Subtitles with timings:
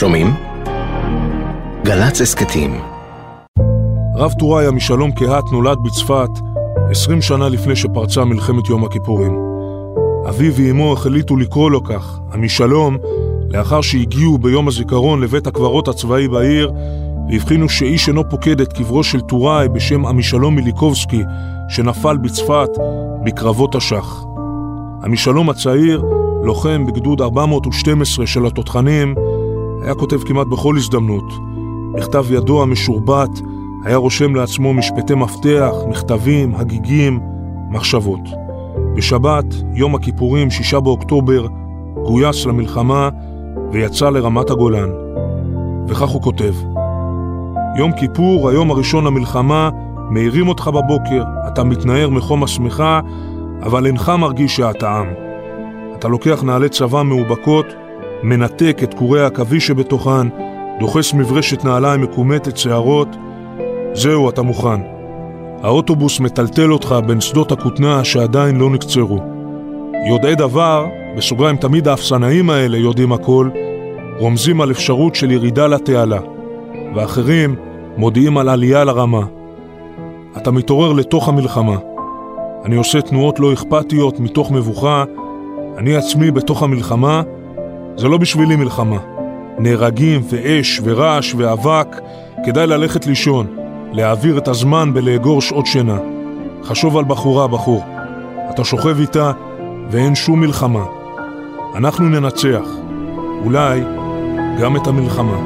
[0.00, 0.34] שומעים?
[1.84, 2.80] גל"צ הסכתים
[4.16, 6.28] רב טוריה משלום קהת נולד בצפת
[6.90, 9.38] 20 שנה לפני שפרצה מלחמת יום הכיפורים.
[10.28, 12.96] אביו ואמו החליטו לקרוא לו כך, המשלום,
[13.50, 16.72] לאחר שהגיעו ביום הזיכרון לבית הקברות הצבאי בעיר
[17.30, 21.22] והבחינו שאיש אינו פוקד את קברו של טוראי בשם עמישלום מיליקובסקי,
[21.68, 22.70] שנפל בצפת
[23.24, 24.24] בקרבות השח.
[25.04, 26.04] עמישלום הצעיר,
[26.42, 29.14] לוחם בגדוד 412 של התותחנים,
[29.82, 31.32] היה כותב כמעט בכל הזדמנות.
[31.94, 33.30] בכתב ידו המשורבט
[33.84, 37.20] היה רושם לעצמו משפטי מפתח, מכתבים, הגיגים,
[37.70, 38.20] מחשבות.
[38.94, 39.44] בשבת,
[39.74, 41.46] יום הכיפורים, שישה באוקטובר,
[42.04, 43.08] גויס למלחמה
[43.72, 44.88] ויצא לרמת הגולן.
[45.88, 46.54] וכך הוא כותב:
[47.76, 49.70] יום כיפור, היום הראשון למלחמה,
[50.10, 53.00] מאירים אותך בבוקר, אתה מתנער מחום השמיכה,
[53.62, 55.06] אבל אינך מרגיש שאתה עם.
[55.94, 57.66] אתה לוקח נעלי צבא מאובקות,
[58.22, 60.28] מנתק את קורי העכביש שבתוכן,
[60.80, 63.08] דוחס מברשת נעליים מקומטת שערות,
[63.92, 64.80] זהו, אתה מוכן.
[65.62, 69.18] האוטובוס מטלטל אותך בין שדות הכותנה שעדיין לא נקצרו.
[70.08, 70.86] יודעי דבר,
[71.16, 73.48] בסוגריים תמיד האפסנאים האלה יודעים הכל,
[74.18, 76.20] רומזים על אפשרות של ירידה לתעלה.
[76.94, 77.56] ואחרים
[77.96, 79.22] מודיעים על עלייה לרמה.
[80.36, 81.76] אתה מתעורר לתוך המלחמה.
[82.64, 85.04] אני עושה תנועות לא אכפתיות מתוך מבוכה,
[85.78, 87.22] אני עצמי בתוך המלחמה,
[87.96, 88.98] זה לא בשבילי מלחמה.
[89.58, 91.96] נהרגים ואש ורעש ואבק,
[92.46, 93.46] כדאי ללכת לישון,
[93.92, 95.98] להעביר את הזמן בלאגור שעות שינה.
[96.64, 97.84] חשוב על בחורה, בחור.
[98.50, 99.32] אתה שוכב איתה
[99.90, 100.84] ואין שום מלחמה.
[101.74, 102.64] אנחנו ננצח.
[103.44, 103.80] אולי
[104.60, 105.36] גם את המלחמה.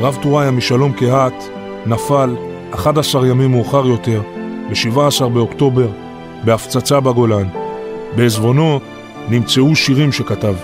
[0.00, 1.48] רב טוריה משלום קהת
[1.86, 2.36] נפל
[2.74, 4.22] 11 ימים מאוחר יותר,
[4.70, 5.88] ב-17 באוקטובר,
[6.44, 7.48] בהפצצה בגולן.
[8.16, 8.80] בעזבונו
[9.28, 10.54] נמצאו שירים שכתב.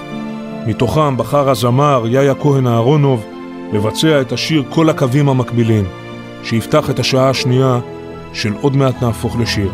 [0.67, 3.25] מתוכם בחר הזמר יאיה כהן אהרונוב
[3.72, 5.84] לבצע את השיר כל הקווים המקבילים,
[6.42, 7.79] שיפתח את השעה השנייה
[8.33, 9.70] של עוד מעט נהפוך לשיר.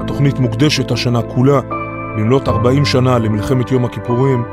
[0.00, 1.60] התוכנית מוקדשת השנה כולה,
[2.16, 4.44] במלאת 40 שנה למלחמת יום הכיפורים,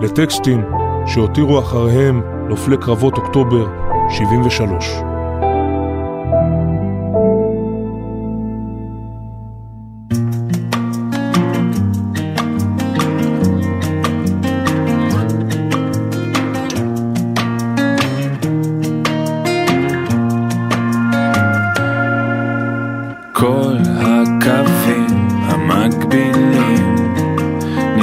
[0.00, 0.64] לטקסטים
[1.06, 3.66] שהותירו אחריהם נופלי קרבות אוקטובר
[4.10, 5.11] 73.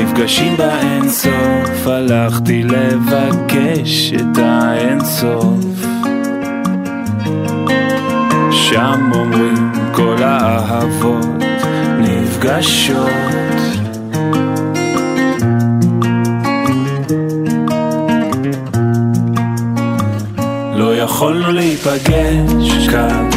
[0.10, 5.86] נפגשים באינסוף, הלכתי לבקש את האינסוף.
[8.52, 11.26] שם אומרים כל האהבות
[12.00, 13.10] נפגשות.
[20.76, 23.30] לא יכולנו להיפגש כאן,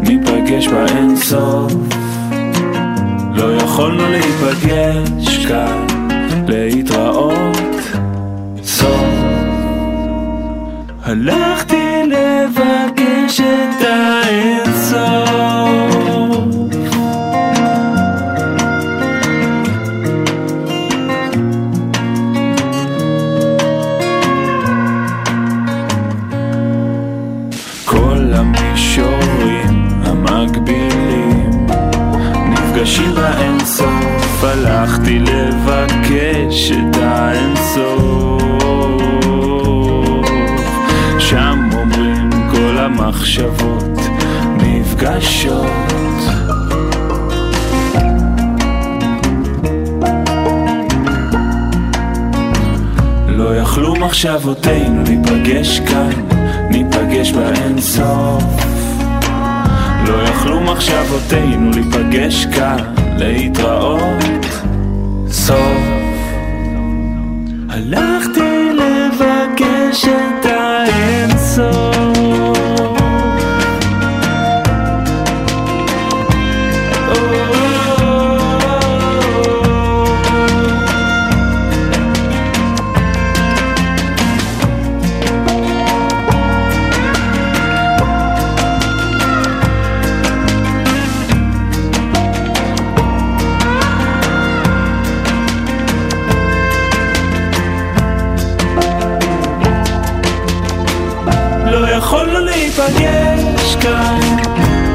[0.00, 1.72] ניפגש באינסוף.
[3.34, 5.69] לא יכולנו להיפגש כאן,
[28.40, 31.66] המישורים המקבילים
[32.48, 38.42] נפגשים באינסוף, הלכתי לבקש את האינסוף.
[41.18, 43.98] שם אומרים כל המחשבות
[44.56, 45.66] נפגשות.
[53.28, 56.39] לא יכלו מחשבותינו להיפגש כאן,
[57.10, 58.42] ניפגש באינסוף.
[60.06, 64.44] לא יכלו מחשבותינו להיפגש כאן, להתראות
[65.28, 65.56] סוף.
[67.68, 70.59] הלכתי לבקש את האינסוף.
[102.10, 104.20] יכולנו לא להיפגש כאן,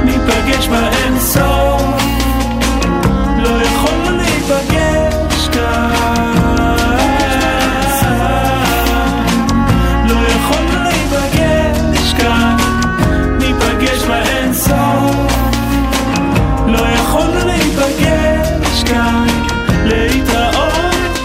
[0.05, 1.81] ניפגש באינסוף.
[3.37, 5.91] לא יכולנו לא להיפגש כאן.
[10.05, 12.57] לא יכולנו לא להיפגש כאן,
[13.39, 15.33] ניפגש באינסוף.
[16.67, 19.27] לא יכולנו להיפגש כאן,
[19.85, 21.19] להתראות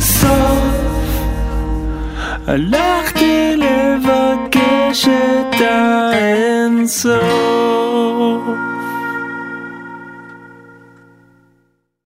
[0.00, 0.58] סוף.
[2.46, 4.57] הלכתי לבקר
[4.88, 8.67] Flesh and soul.